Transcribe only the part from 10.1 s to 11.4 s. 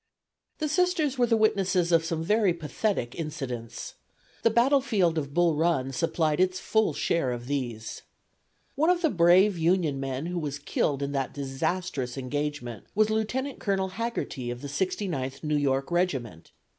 who was killed in that